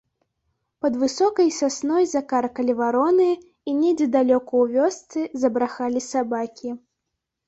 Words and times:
Пад 0.83 0.93
высокай 1.01 1.49
сасной 1.57 2.05
закаркалі 2.13 2.73
вароны, 2.79 3.27
і 3.71 3.75
недзе 3.81 4.07
далёка 4.15 4.53
ў 4.63 4.79
вёсцы 4.79 5.19
забрахалі 5.45 6.01
сабакі. 6.07 6.73